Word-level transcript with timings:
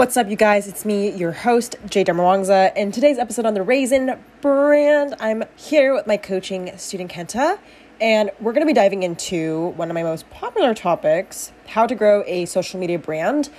What's 0.00 0.16
up, 0.16 0.30
you 0.30 0.36
guys? 0.36 0.66
It's 0.66 0.86
me, 0.86 1.10
your 1.10 1.32
host, 1.32 1.76
Jade 1.84 2.06
Darmawangsa. 2.06 2.74
In 2.74 2.90
today's 2.90 3.18
episode 3.18 3.44
on 3.44 3.52
the 3.52 3.62
Raisin 3.62 4.18
brand, 4.40 5.14
I'm 5.20 5.44
here 5.56 5.92
with 5.92 6.06
my 6.06 6.16
coaching 6.16 6.74
student 6.78 7.12
Kenta, 7.12 7.58
and 8.00 8.30
we're 8.40 8.54
going 8.54 8.62
to 8.62 8.66
be 8.66 8.72
diving 8.72 9.02
into 9.02 9.74
one 9.76 9.90
of 9.90 9.94
my 9.94 10.02
most 10.02 10.30
popular 10.30 10.72
topics 10.72 11.52
how 11.66 11.86
to 11.86 11.94
grow 11.94 12.24
a 12.26 12.46
social 12.46 12.80
media 12.80 12.98
brand 12.98 13.50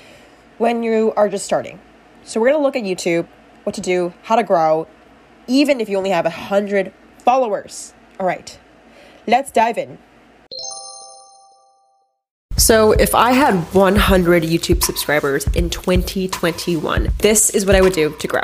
when 0.58 0.82
you 0.82 1.14
are 1.16 1.30
just 1.30 1.46
starting. 1.46 1.80
So, 2.24 2.40
we're 2.40 2.50
going 2.50 2.60
to 2.60 2.64
look 2.64 2.76
at 2.76 2.86
YouTube, 2.86 3.28
what 3.64 3.76
to 3.76 3.82
do, 3.82 4.12
how 4.24 4.36
to 4.36 4.44
grow, 4.44 4.88
even 5.46 5.80
if 5.80 5.90
you 5.90 5.98
only 6.00 6.10
have 6.10 6.26
100 6.26 6.92
followers. 7.20 7.94
All 8.20 8.26
right, 8.26 8.58
let's 9.28 9.52
dive 9.52 9.78
in. 9.78 10.00
So, 12.62 12.92
if 12.92 13.16
I 13.16 13.32
had 13.32 13.56
100 13.74 14.44
YouTube 14.44 14.84
subscribers 14.84 15.48
in 15.56 15.72
2021, 15.72 17.10
this 17.18 17.50
is 17.50 17.66
what 17.66 17.76
I 17.76 17.82
would 17.82 17.94
do 17.94 18.16
to 18.20 18.28
grow. 18.28 18.44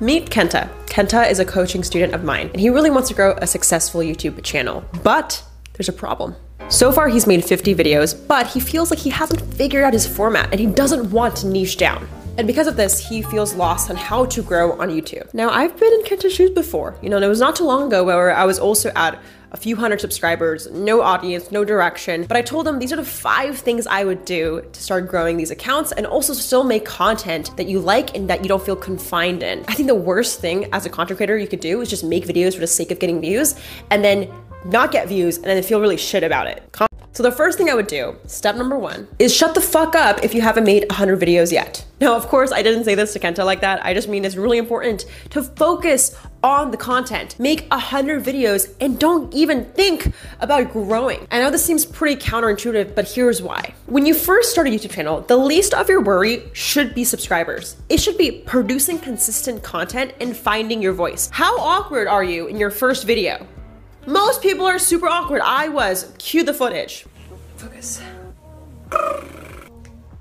Meet 0.00 0.30
Kenta. 0.30 0.70
Kenta 0.86 1.30
is 1.30 1.40
a 1.40 1.44
coaching 1.44 1.84
student 1.84 2.14
of 2.14 2.24
mine, 2.24 2.48
and 2.52 2.58
he 2.58 2.70
really 2.70 2.88
wants 2.88 3.10
to 3.10 3.14
grow 3.14 3.34
a 3.36 3.46
successful 3.46 4.00
YouTube 4.00 4.42
channel. 4.42 4.82
But 5.02 5.44
there's 5.74 5.90
a 5.90 5.92
problem. 5.92 6.36
So 6.70 6.90
far, 6.90 7.10
he's 7.10 7.26
made 7.26 7.44
50 7.44 7.74
videos, 7.74 8.18
but 8.26 8.46
he 8.46 8.58
feels 8.58 8.88
like 8.88 9.00
he 9.00 9.10
hasn't 9.10 9.42
figured 9.42 9.84
out 9.84 9.92
his 9.92 10.06
format 10.06 10.48
and 10.52 10.58
he 10.58 10.64
doesn't 10.64 11.10
want 11.10 11.36
to 11.36 11.48
niche 11.48 11.76
down. 11.76 12.08
And 12.38 12.46
because 12.46 12.66
of 12.66 12.76
this, 12.76 12.98
he 12.98 13.20
feels 13.20 13.54
lost 13.54 13.90
on 13.90 13.96
how 13.96 14.24
to 14.26 14.42
grow 14.42 14.72
on 14.80 14.88
YouTube. 14.88 15.32
Now, 15.34 15.50
I've 15.50 15.78
been 15.78 15.92
in 15.92 16.02
Kenta's 16.02 16.32
shoes 16.32 16.50
before. 16.50 16.96
You 17.02 17.10
know, 17.10 17.16
and 17.16 17.24
it 17.24 17.28
was 17.28 17.40
not 17.40 17.56
too 17.56 17.64
long 17.64 17.86
ago 17.86 18.04
where 18.04 18.34
I 18.34 18.44
was 18.44 18.58
also 18.58 18.90
at 18.96 19.20
a 19.52 19.56
few 19.58 19.76
hundred 19.76 20.00
subscribers, 20.00 20.70
no 20.70 21.02
audience, 21.02 21.52
no 21.52 21.62
direction. 21.62 22.24
But 22.24 22.38
I 22.38 22.42
told 22.42 22.66
them 22.66 22.78
these 22.78 22.90
are 22.90 22.96
the 22.96 23.04
five 23.04 23.58
things 23.58 23.86
I 23.86 24.02
would 24.04 24.24
do 24.24 24.66
to 24.72 24.82
start 24.82 25.08
growing 25.08 25.36
these 25.36 25.50
accounts 25.50 25.92
and 25.92 26.06
also 26.06 26.32
still 26.32 26.64
make 26.64 26.86
content 26.86 27.54
that 27.58 27.66
you 27.66 27.78
like 27.78 28.16
and 28.16 28.30
that 28.30 28.42
you 28.42 28.48
don't 28.48 28.64
feel 28.64 28.76
confined 28.76 29.42
in. 29.42 29.62
I 29.68 29.74
think 29.74 29.88
the 29.88 29.94
worst 29.94 30.40
thing 30.40 30.72
as 30.72 30.86
a 30.86 30.90
content 30.90 31.18
creator 31.18 31.36
you 31.36 31.48
could 31.48 31.60
do 31.60 31.82
is 31.82 31.90
just 31.90 32.02
make 32.02 32.24
videos 32.24 32.54
for 32.54 32.60
the 32.60 32.66
sake 32.66 32.90
of 32.90 32.98
getting 32.98 33.20
views 33.20 33.54
and 33.90 34.02
then 34.02 34.32
not 34.64 34.90
get 34.90 35.06
views 35.06 35.36
and 35.36 35.44
then 35.44 35.62
feel 35.62 35.82
really 35.82 35.98
shit 35.98 36.24
about 36.24 36.46
it. 36.46 36.62
So 37.14 37.22
the 37.22 37.30
first 37.30 37.58
thing 37.58 37.68
I 37.68 37.74
would 37.74 37.88
do, 37.88 38.16
step 38.26 38.56
number 38.56 38.78
one, 38.78 39.06
is 39.18 39.36
shut 39.36 39.54
the 39.54 39.60
fuck 39.60 39.94
up 39.94 40.24
if 40.24 40.34
you 40.34 40.40
haven't 40.40 40.64
made 40.64 40.86
100 40.88 41.20
videos 41.20 41.52
yet. 41.52 41.84
Now, 42.00 42.16
of 42.16 42.26
course, 42.26 42.52
I 42.52 42.62
didn't 42.62 42.84
say 42.84 42.94
this 42.94 43.12
to 43.12 43.18
Kenta 43.18 43.44
like 43.44 43.60
that. 43.60 43.84
I 43.84 43.92
just 43.92 44.08
mean 44.08 44.24
it's 44.24 44.34
really 44.34 44.56
important 44.56 45.04
to 45.28 45.42
focus 45.42 46.16
on 46.42 46.70
the 46.70 46.78
content. 46.78 47.38
Make 47.38 47.66
100 47.68 48.24
videos 48.24 48.74
and 48.80 48.98
don't 48.98 49.32
even 49.34 49.66
think 49.72 50.10
about 50.40 50.72
growing. 50.72 51.28
I 51.30 51.38
know 51.38 51.50
this 51.50 51.62
seems 51.62 51.84
pretty 51.84 52.18
counterintuitive, 52.18 52.94
but 52.94 53.06
here's 53.06 53.42
why. 53.42 53.74
When 53.86 54.06
you 54.06 54.14
first 54.14 54.50
start 54.50 54.66
a 54.66 54.70
YouTube 54.70 54.92
channel, 54.92 55.20
the 55.20 55.36
least 55.36 55.74
of 55.74 55.90
your 55.90 56.00
worry 56.00 56.50
should 56.54 56.94
be 56.94 57.04
subscribers. 57.04 57.76
It 57.90 58.00
should 58.00 58.16
be 58.16 58.42
producing 58.46 58.98
consistent 58.98 59.62
content 59.62 60.14
and 60.18 60.34
finding 60.34 60.80
your 60.80 60.94
voice. 60.94 61.28
How 61.30 61.58
awkward 61.58 62.08
are 62.08 62.24
you 62.24 62.46
in 62.46 62.56
your 62.56 62.70
first 62.70 63.04
video? 63.04 63.46
Most 64.06 64.42
people 64.42 64.66
are 64.66 64.80
super 64.80 65.06
awkward. 65.06 65.42
I 65.44 65.68
was. 65.68 66.12
Cue 66.18 66.42
the 66.42 66.52
footage. 66.52 67.06
Focus. 67.56 68.02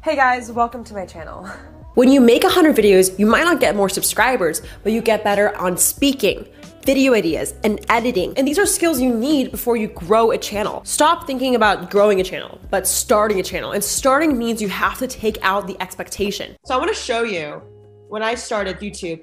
Hey 0.04 0.16
guys, 0.16 0.52
welcome 0.52 0.84
to 0.84 0.94
my 0.94 1.08
channel. 1.08 1.48
When 1.96 2.12
you 2.12 2.22
make 2.22 2.44
100 2.44 2.76
videos, 2.76 3.18
you 3.18 3.26
might 3.26 3.44
not 3.44 3.60
get 3.60 3.76
more 3.76 3.90
subscribers, 3.90 4.62
but 4.84 4.92
you 4.92 5.02
get 5.02 5.24
better 5.24 5.58
on 5.58 5.78
speaking, 5.78 6.48
video 6.86 7.16
ideas, 7.16 7.56
and 7.64 7.84
editing. 7.90 8.38
And 8.38 8.48
these 8.48 8.60
are 8.60 8.68
skills 8.68 9.02
you 9.02 9.12
need 9.16 9.50
before 9.50 9.78
you 9.78 9.88
grow 9.88 10.30
a 10.30 10.38
channel. 10.38 10.84
Stop 10.86 11.26
thinking 11.26 11.56
about 11.56 11.90
growing 11.90 12.22
a 12.22 12.24
channel, 12.24 12.62
but 12.70 12.88
starting 12.88 13.40
a 13.40 13.44
channel. 13.44 13.72
And 13.72 13.84
starting 13.84 14.38
means 14.38 14.62
you 14.62 14.70
have 14.70 15.00
to 15.00 15.08
take 15.08 15.40
out 15.42 15.66
the 15.66 15.76
expectation. 15.82 16.56
So 16.66 16.76
I 16.76 16.78
wanna 16.78 16.94
show 16.94 17.24
you 17.24 17.64
when 18.10 18.22
I 18.22 18.36
started 18.36 18.80
YouTube, 18.80 19.22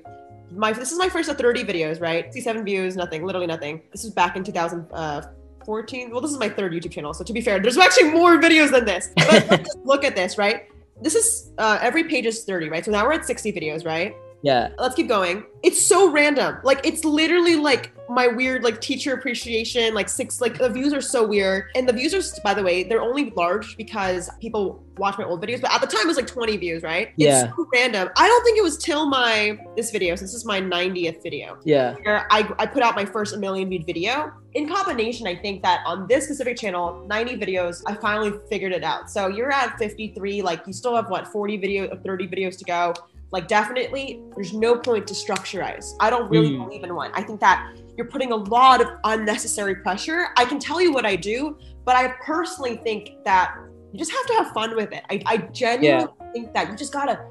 my 0.55 0.73
this 0.73 0.93
is 0.93 0.99
my 0.99 1.09
first 1.09 1.31
30 1.31 1.65
videos, 1.65 2.01
right? 2.01 2.25
67 2.25 2.65
views, 2.65 2.97
nothing, 2.97 3.25
literally 3.25 3.47
nothing. 3.47 3.83
This 3.93 4.05
was 4.05 4.13
back 4.13 4.37
in 4.37 4.45
2014. 4.45 6.11
Well, 6.11 6.21
this 6.21 6.31
is 6.31 6.39
my 6.39 6.49
third 6.49 6.73
YouTube 6.73 6.93
channel, 6.93 7.15
so 7.15 7.25
to 7.25 7.33
be 7.33 7.41
fair, 7.41 7.61
there's 7.61 7.77
actually 7.77 8.11
more 8.11 8.39
videos 8.39 8.71
than 8.71 8.85
this. 8.85 9.11
But 9.17 9.67
look 9.85 10.05
at 10.05 10.17
this, 10.17 10.39
right? 10.39 10.69
This 11.01 11.15
is 11.15 11.53
uh, 11.59 11.79
every 11.81 12.05
page 12.05 12.27
is 12.27 12.45
30, 12.45 12.69
right? 12.69 12.85
So 12.85 12.91
now 12.91 13.05
we're 13.05 13.13
at 13.13 13.25
60 13.25 13.53
videos, 13.53 13.85
right? 13.85 14.17
Yeah. 14.43 14.71
Let's 14.79 14.95
keep 14.95 15.09
going. 15.09 15.45
It's 15.63 15.85
so 15.85 16.11
random. 16.11 16.59
Like 16.63 16.85
it's 16.87 17.05
literally 17.05 17.57
like 17.57 17.93
my 18.09 18.27
weird 18.27 18.63
like 18.63 18.81
teacher 18.81 19.13
appreciation, 19.13 19.93
like 19.95 20.09
six 20.09 20.41
like 20.41 20.59
the 20.59 20.69
views 20.69 20.93
are 20.93 21.01
so 21.01 21.27
weird. 21.27 21.67
And 21.75 21.89
the 21.89 21.93
views 21.93 22.15
are 22.15 22.41
by 22.43 22.55
the 22.55 22.63
way, 22.63 22.85
they're 22.85 23.03
only 23.03 23.31
large 23.31 23.77
because 23.77 24.31
people 24.41 24.83
watch 24.97 25.19
my 25.19 25.25
old 25.25 25.43
videos, 25.43 25.61
but 25.61 25.73
at 25.73 25.81
the 25.81 25.87
time 25.87 26.03
it 26.03 26.07
was 26.07 26.17
like 26.17 26.27
20 26.27 26.57
views, 26.57 26.83
right? 26.83 27.13
Yeah. 27.17 27.45
It's 27.45 27.57
so 27.57 27.69
random. 27.73 28.09
I 28.17 28.27
don't 28.27 28.45
think 28.45 28.59
it 28.59 28.63
was 28.63 28.79
till 28.79 29.07
my 29.07 29.59
this 29.77 29.91
video, 29.91 30.15
since 30.15 30.31
this 30.31 30.41
is 30.41 30.45
my 30.45 30.61
90th 30.61 31.23
video. 31.23 31.59
Yeah. 31.65 31.95
Where 32.03 32.27
I, 32.31 32.51
I 32.59 32.67
put 32.67 32.83
out 32.83 32.95
my 32.95 33.05
first 33.05 33.35
a 33.35 33.39
million 33.39 33.69
viewed 33.69 33.87
video. 33.87 34.33
In 34.55 34.69
combination, 34.69 35.27
I 35.27 35.37
think 35.37 35.63
that 35.63 35.83
on 35.85 36.07
this 36.09 36.25
specific 36.25 36.57
channel, 36.57 37.05
90 37.07 37.37
videos, 37.37 37.83
I 37.87 37.95
finally 37.95 38.33
figured 38.49 38.73
it 38.73 38.83
out. 38.83 39.11
So 39.11 39.29
you're 39.29 39.53
at 39.53 39.79
53, 39.79 40.43
like 40.43 40.67
you 40.67 40.73
still 40.73 40.97
have 40.97 41.11
what 41.11 41.29
40 41.29 41.59
videos, 41.59 42.05
30 42.05 42.29
videos 42.29 42.59
to 42.59 42.65
go 42.65 42.95
like 43.31 43.49
definitely 43.49 44.23
there's 44.35 44.53
no 44.53 44.77
point 44.77 45.07
to 45.07 45.15
structureize 45.15 45.93
i 46.01 46.11
don't 46.11 46.29
really 46.31 46.51
mm. 46.51 46.65
believe 46.65 46.85
in 46.85 46.95
one 46.95 47.11
i 47.15 47.23
think 47.23 47.41
that 47.41 47.77
you're 47.97 48.07
putting 48.07 48.33
a 48.33 48.37
lot 48.37 48.81
of 48.81 48.89
unnecessary 49.05 49.77
pressure 49.77 50.29
i 50.37 50.45
can 50.45 50.59
tell 50.59 50.81
you 50.81 50.93
what 50.93 51.05
i 51.05 51.15
do 51.15 51.57
but 51.85 51.97
i 51.97 52.09
personally 52.23 52.77
think 52.85 53.23
that 53.25 53.55
you 53.93 53.99
just 53.99 54.13
have 54.13 54.27
to 54.27 54.35
have 54.35 54.53
fun 54.53 54.75
with 54.77 54.93
it 54.93 55.05
i, 55.11 55.21
I 55.27 55.37
genuinely 55.53 56.13
yeah. 56.21 56.33
think 56.33 56.55
that 56.55 56.71
you 56.71 56.77
just 56.77 56.93
gotta 56.93 57.25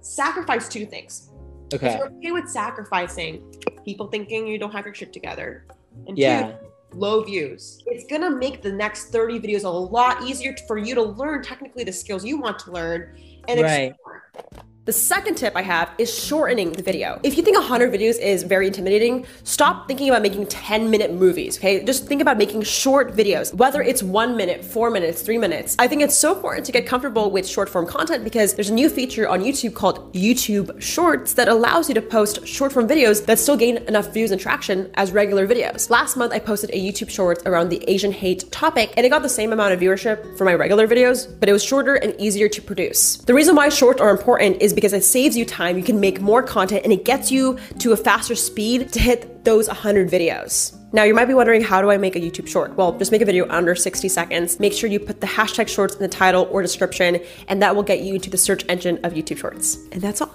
sacrifice 0.00 0.68
two 0.68 0.86
things 0.86 1.30
okay 1.72 1.88
if 1.88 1.98
you're 1.98 2.12
okay 2.12 2.32
with 2.32 2.48
sacrificing 2.48 3.42
people 3.84 4.08
thinking 4.08 4.46
you 4.46 4.58
don't 4.58 4.72
have 4.72 4.84
your 4.84 4.94
shit 4.94 5.12
together 5.12 5.66
and 6.06 6.18
yeah 6.18 6.52
two, 6.52 6.70
low 6.92 7.22
views. 7.22 7.82
It's 7.86 8.04
gonna 8.04 8.30
make 8.30 8.62
the 8.62 8.72
next 8.72 9.06
30 9.10 9.40
videos 9.40 9.64
a 9.64 9.68
lot 9.68 10.22
easier 10.22 10.54
for 10.66 10.78
you 10.78 10.94
to 10.94 11.02
learn 11.02 11.42
technically 11.42 11.84
the 11.84 11.92
skills 11.92 12.24
you 12.24 12.38
want 12.38 12.58
to 12.60 12.72
learn 12.72 13.16
and 13.48 13.60
right. 13.60 13.92
explore. 13.92 14.24
The 14.90 14.94
second 14.94 15.36
tip 15.36 15.54
I 15.54 15.62
have 15.62 15.92
is 15.98 16.12
shortening 16.12 16.72
the 16.72 16.82
video. 16.82 17.20
If 17.22 17.36
you 17.36 17.44
think 17.44 17.56
100 17.56 17.92
videos 17.92 18.18
is 18.18 18.42
very 18.42 18.66
intimidating, 18.66 19.24
stop 19.44 19.86
thinking 19.86 20.08
about 20.08 20.20
making 20.20 20.48
10 20.48 20.90
minute 20.90 21.14
movies, 21.14 21.58
okay? 21.58 21.84
Just 21.84 22.08
think 22.08 22.20
about 22.20 22.38
making 22.38 22.62
short 22.62 23.14
videos, 23.14 23.54
whether 23.54 23.82
it's 23.82 24.02
one 24.02 24.36
minute, 24.36 24.64
four 24.64 24.90
minutes, 24.90 25.22
three 25.22 25.38
minutes. 25.38 25.76
I 25.78 25.86
think 25.86 26.02
it's 26.02 26.16
so 26.16 26.34
important 26.34 26.66
to 26.66 26.72
get 26.72 26.88
comfortable 26.88 27.30
with 27.30 27.46
short 27.46 27.68
form 27.68 27.86
content 27.86 28.24
because 28.24 28.54
there's 28.54 28.70
a 28.70 28.74
new 28.74 28.88
feature 28.88 29.28
on 29.28 29.42
YouTube 29.42 29.74
called 29.74 30.12
YouTube 30.12 30.82
Shorts 30.82 31.34
that 31.34 31.46
allows 31.46 31.88
you 31.88 31.94
to 31.94 32.02
post 32.02 32.44
short 32.44 32.72
form 32.72 32.88
videos 32.88 33.24
that 33.26 33.38
still 33.38 33.56
gain 33.56 33.76
enough 33.86 34.12
views 34.12 34.32
and 34.32 34.40
traction 34.40 34.90
as 34.94 35.12
regular 35.12 35.46
videos. 35.46 35.88
Last 35.88 36.16
month, 36.16 36.32
I 36.32 36.40
posted 36.40 36.70
a 36.70 36.80
YouTube 36.80 37.10
Shorts 37.10 37.44
around 37.46 37.68
the 37.68 37.80
Asian 37.88 38.10
hate 38.10 38.50
topic 38.50 38.92
and 38.96 39.06
it 39.06 39.10
got 39.10 39.22
the 39.22 39.28
same 39.28 39.52
amount 39.52 39.72
of 39.72 39.78
viewership 39.78 40.36
for 40.36 40.44
my 40.44 40.54
regular 40.54 40.88
videos, 40.88 41.32
but 41.38 41.48
it 41.48 41.52
was 41.52 41.62
shorter 41.62 41.94
and 41.94 42.12
easier 42.18 42.48
to 42.48 42.60
produce. 42.60 43.18
The 43.18 43.34
reason 43.34 43.54
why 43.54 43.68
shorts 43.68 44.00
are 44.00 44.10
important 44.10 44.60
is 44.60 44.74
because 44.79 44.79
it 44.84 45.04
saves 45.04 45.36
you 45.36 45.44
time, 45.44 45.76
you 45.76 45.82
can 45.82 46.00
make 46.00 46.20
more 46.20 46.42
content, 46.42 46.82
and 46.84 46.92
it 46.92 47.04
gets 47.04 47.30
you 47.30 47.58
to 47.78 47.92
a 47.92 47.96
faster 47.96 48.34
speed 48.34 48.92
to 48.92 48.98
hit 48.98 49.44
those 49.44 49.66
100 49.66 50.10
videos. 50.10 50.76
Now, 50.92 51.04
you 51.04 51.14
might 51.14 51.26
be 51.26 51.34
wondering, 51.34 51.62
how 51.62 51.80
do 51.80 51.90
I 51.90 51.98
make 51.98 52.16
a 52.16 52.20
YouTube 52.20 52.48
short? 52.48 52.74
Well, 52.76 52.98
just 52.98 53.12
make 53.12 53.22
a 53.22 53.24
video 53.24 53.48
under 53.48 53.74
60 53.74 54.08
seconds. 54.08 54.58
Make 54.58 54.72
sure 54.72 54.90
you 54.90 54.98
put 54.98 55.20
the 55.20 55.26
hashtag 55.26 55.68
shorts 55.68 55.94
in 55.94 56.00
the 56.00 56.08
title 56.08 56.48
or 56.50 56.62
description, 56.62 57.20
and 57.46 57.62
that 57.62 57.76
will 57.76 57.84
get 57.84 58.00
you 58.00 58.18
to 58.18 58.28
the 58.28 58.38
search 58.38 58.64
engine 58.68 58.98
of 59.04 59.12
YouTube 59.12 59.38
Shorts. 59.38 59.76
And 59.92 60.02
that's 60.02 60.20
all. 60.20 60.34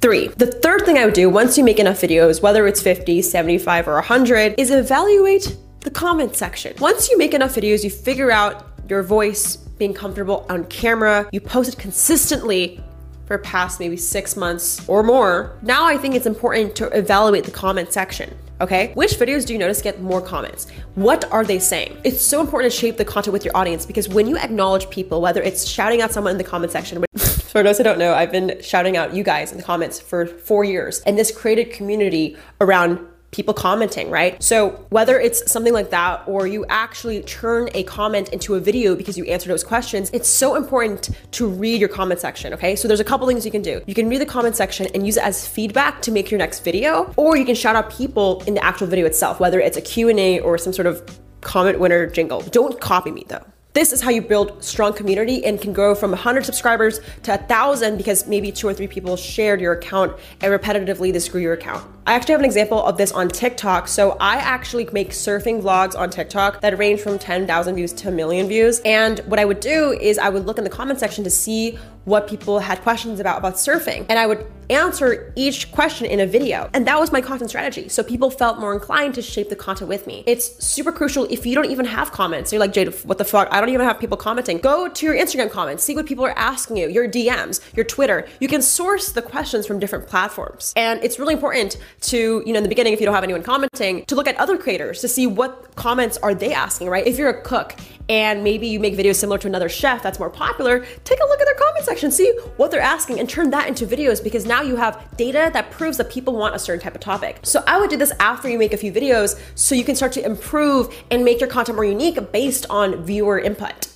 Three, 0.00 0.28
the 0.28 0.46
third 0.46 0.84
thing 0.84 0.98
I 0.98 1.04
would 1.04 1.14
do 1.14 1.28
once 1.28 1.58
you 1.58 1.62
make 1.62 1.78
enough 1.78 2.00
videos, 2.00 2.42
whether 2.42 2.66
it's 2.66 2.82
50, 2.82 3.22
75, 3.22 3.86
or 3.86 3.94
100, 3.94 4.54
is 4.58 4.70
evaluate 4.70 5.56
the 5.80 5.90
comment 5.90 6.34
section. 6.34 6.74
Once 6.80 7.10
you 7.10 7.18
make 7.18 7.34
enough 7.34 7.54
videos, 7.54 7.84
you 7.84 7.90
figure 7.90 8.30
out 8.30 8.66
your 8.88 9.02
voice, 9.02 9.56
being 9.56 9.94
comfortable 9.94 10.46
on 10.48 10.64
camera, 10.64 11.28
you 11.32 11.40
post 11.40 11.74
it 11.74 11.78
consistently, 11.78 12.82
for 13.26 13.38
past 13.38 13.80
maybe 13.80 13.96
six 13.96 14.36
months 14.36 14.86
or 14.88 15.02
more, 15.02 15.56
now 15.62 15.86
I 15.86 15.96
think 15.96 16.14
it's 16.14 16.26
important 16.26 16.76
to 16.76 16.86
evaluate 16.88 17.44
the 17.44 17.50
comment 17.50 17.92
section. 17.92 18.36
Okay, 18.60 18.92
which 18.94 19.14
videos 19.14 19.44
do 19.44 19.52
you 19.52 19.58
notice 19.58 19.82
get 19.82 20.00
more 20.00 20.20
comments? 20.20 20.68
What 20.94 21.30
are 21.32 21.44
they 21.44 21.58
saying? 21.58 21.96
It's 22.04 22.22
so 22.22 22.40
important 22.40 22.72
to 22.72 22.78
shape 22.78 22.96
the 22.96 23.04
content 23.04 23.32
with 23.32 23.44
your 23.44 23.56
audience 23.56 23.84
because 23.84 24.08
when 24.08 24.28
you 24.28 24.38
acknowledge 24.38 24.88
people, 24.88 25.20
whether 25.20 25.42
it's 25.42 25.66
shouting 25.66 26.00
out 26.00 26.12
someone 26.12 26.30
in 26.30 26.38
the 26.38 26.44
comment 26.44 26.70
section, 26.70 27.04
for 27.16 27.62
those 27.62 27.78
who 27.78 27.84
don't 27.84 27.98
know, 27.98 28.14
I've 28.14 28.30
been 28.30 28.60
shouting 28.62 28.96
out 28.96 29.14
you 29.14 29.24
guys 29.24 29.50
in 29.50 29.58
the 29.58 29.64
comments 29.64 29.98
for 29.98 30.26
four 30.26 30.64
years, 30.64 31.00
and 31.00 31.18
this 31.18 31.36
created 31.36 31.72
community 31.72 32.36
around 32.60 33.00
people 33.32 33.54
commenting, 33.54 34.10
right? 34.10 34.40
So 34.42 34.70
whether 34.90 35.18
it's 35.18 35.50
something 35.50 35.72
like 35.72 35.90
that 35.90 36.22
or 36.26 36.46
you 36.46 36.66
actually 36.68 37.22
turn 37.22 37.70
a 37.74 37.82
comment 37.84 38.28
into 38.28 38.54
a 38.54 38.60
video 38.60 38.94
because 38.94 39.16
you 39.16 39.24
answered 39.24 39.48
those 39.48 39.64
questions, 39.64 40.10
it's 40.12 40.28
so 40.28 40.54
important 40.54 41.10
to 41.32 41.48
read 41.48 41.80
your 41.80 41.88
comment 41.88 42.20
section, 42.20 42.52
okay? 42.52 42.76
So 42.76 42.86
there's 42.86 43.00
a 43.00 43.04
couple 43.04 43.26
things 43.26 43.44
you 43.46 43.50
can 43.50 43.62
do. 43.62 43.80
You 43.86 43.94
can 43.94 44.08
read 44.08 44.20
the 44.20 44.26
comment 44.26 44.54
section 44.54 44.86
and 44.94 45.06
use 45.06 45.16
it 45.16 45.24
as 45.24 45.48
feedback 45.48 46.02
to 46.02 46.12
make 46.12 46.30
your 46.30 46.38
next 46.38 46.60
video, 46.60 47.12
or 47.16 47.36
you 47.36 47.46
can 47.46 47.54
shout 47.54 47.74
out 47.74 47.90
people 47.90 48.42
in 48.46 48.54
the 48.54 48.62
actual 48.62 48.86
video 48.86 49.06
itself, 49.06 49.40
whether 49.40 49.60
it's 49.60 49.78
a 49.78 49.82
Q&A 49.82 50.40
or 50.40 50.58
some 50.58 50.74
sort 50.74 50.86
of 50.86 51.02
comment 51.40 51.80
winner 51.80 52.06
jingle. 52.06 52.42
Don't 52.42 52.80
copy 52.80 53.10
me 53.10 53.24
though 53.28 53.44
This 53.74 53.90
is 53.90 54.02
how 54.02 54.10
you 54.10 54.20
build 54.20 54.62
strong 54.62 54.92
community 54.92 55.46
and 55.46 55.58
can 55.58 55.72
grow 55.72 55.94
from 55.94 56.10
100 56.10 56.44
subscribers 56.44 57.00
to 57.22 57.30
1,000 57.30 57.96
because 57.96 58.26
maybe 58.26 58.52
two 58.52 58.68
or 58.68 58.74
three 58.74 58.86
people 58.86 59.16
shared 59.16 59.62
your 59.62 59.72
account 59.72 60.14
and 60.42 60.52
repetitively 60.52 61.10
this 61.10 61.26
grew 61.26 61.40
your 61.40 61.54
account. 61.54 61.90
I 62.06 62.12
actually 62.12 62.32
have 62.32 62.40
an 62.40 62.44
example 62.44 62.84
of 62.84 62.98
this 62.98 63.12
on 63.12 63.30
TikTok. 63.30 63.88
So 63.88 64.18
I 64.20 64.36
actually 64.36 64.86
make 64.92 65.12
surfing 65.12 65.62
vlogs 65.62 65.96
on 65.96 66.10
TikTok 66.10 66.60
that 66.60 66.76
range 66.76 67.00
from 67.00 67.18
10,000 67.18 67.74
views 67.74 67.94
to 67.94 68.08
a 68.08 68.10
million 68.10 68.46
views. 68.46 68.80
And 68.84 69.20
what 69.20 69.38
I 69.38 69.46
would 69.46 69.60
do 69.60 69.92
is 69.92 70.18
I 70.18 70.28
would 70.28 70.44
look 70.44 70.58
in 70.58 70.64
the 70.64 70.70
comment 70.70 71.00
section 71.00 71.24
to 71.24 71.30
see 71.30 71.78
what 72.04 72.28
people 72.28 72.58
had 72.58 72.80
questions 72.82 73.20
about 73.20 73.38
about 73.38 73.54
surfing 73.54 74.06
and 74.08 74.18
I 74.18 74.26
would 74.26 74.46
answer 74.72 75.32
each 75.36 75.70
question 75.72 76.06
in 76.06 76.20
a 76.20 76.26
video. 76.26 76.70
And 76.72 76.86
that 76.86 76.98
was 76.98 77.12
my 77.12 77.20
content 77.20 77.50
strategy. 77.50 77.88
So 77.88 78.02
people 78.02 78.30
felt 78.30 78.58
more 78.58 78.72
inclined 78.72 79.14
to 79.14 79.22
shape 79.22 79.48
the 79.48 79.56
content 79.56 79.88
with 79.88 80.06
me. 80.06 80.24
It's 80.26 80.64
super 80.64 80.92
crucial 80.92 81.24
if 81.30 81.44
you 81.46 81.54
don't 81.54 81.70
even 81.70 81.84
have 81.84 82.12
comments. 82.12 82.52
You're 82.52 82.60
like, 82.60 82.72
Jade, 82.72 82.88
what 83.04 83.18
the 83.18 83.24
fuck? 83.24 83.48
I 83.50 83.60
don't 83.60 83.68
even 83.68 83.86
have 83.86 84.00
people 84.00 84.16
commenting. 84.16 84.58
Go 84.58 84.88
to 84.88 85.06
your 85.06 85.14
Instagram 85.14 85.50
comments, 85.50 85.84
see 85.84 85.94
what 85.94 86.06
people 86.06 86.24
are 86.24 86.36
asking 86.38 86.78
you, 86.78 86.88
your 86.88 87.08
DMs, 87.08 87.60
your 87.76 87.84
Twitter. 87.84 88.26
You 88.40 88.48
can 88.48 88.62
source 88.62 89.12
the 89.12 89.22
questions 89.22 89.66
from 89.66 89.78
different 89.78 90.06
platforms. 90.06 90.72
And 90.76 91.02
it's 91.02 91.18
really 91.18 91.34
important 91.34 91.76
to, 92.02 92.42
you 92.46 92.52
know, 92.52 92.58
in 92.58 92.62
the 92.62 92.68
beginning, 92.68 92.92
if 92.92 93.00
you 93.00 93.06
don't 93.06 93.14
have 93.14 93.24
anyone 93.24 93.42
commenting, 93.42 94.04
to 94.06 94.14
look 94.14 94.26
at 94.26 94.36
other 94.36 94.56
creators 94.56 95.00
to 95.00 95.08
see 95.08 95.26
what 95.26 95.74
comments 95.76 96.16
are 96.18 96.34
they 96.34 96.52
asking, 96.52 96.88
right? 96.88 97.06
If 97.06 97.18
you're 97.18 97.30
a 97.30 97.42
cook 97.42 97.74
and 98.08 98.42
maybe 98.42 98.66
you 98.66 98.80
make 98.80 98.94
videos 98.94 99.16
similar 99.16 99.38
to 99.38 99.46
another 99.46 99.68
chef 99.68 100.02
that's 100.02 100.18
more 100.18 100.30
popular, 100.30 100.84
take 101.04 101.20
a 101.20 101.24
look 101.24 101.40
at 101.40 101.44
their 101.44 101.54
comment 101.54 101.84
section, 101.84 102.10
see 102.10 102.30
what 102.56 102.70
they're 102.70 102.80
asking, 102.80 103.20
and 103.20 103.28
turn 103.28 103.50
that 103.50 103.68
into 103.68 103.86
videos 103.86 104.22
because 104.22 104.46
now 104.46 104.62
you 104.62 104.76
have 104.76 105.06
data 105.16 105.50
that 105.52 105.70
proves 105.70 105.96
that 105.98 106.10
people 106.10 106.34
want 106.34 106.54
a 106.54 106.58
certain 106.58 106.82
type 106.82 106.94
of 106.94 107.00
topic. 107.00 107.38
So 107.42 107.62
I 107.66 107.78
would 107.78 107.90
do 107.90 107.96
this 107.96 108.12
after 108.20 108.48
you 108.48 108.58
make 108.58 108.72
a 108.72 108.76
few 108.76 108.92
videos 108.92 109.40
so 109.54 109.74
you 109.74 109.84
can 109.84 109.96
start 109.96 110.12
to 110.12 110.24
improve 110.24 110.94
and 111.10 111.24
make 111.24 111.40
your 111.40 111.48
content 111.48 111.76
more 111.76 111.84
unique 111.84 112.32
based 112.32 112.66
on 112.70 113.04
viewer 113.04 113.38
input. 113.38 113.88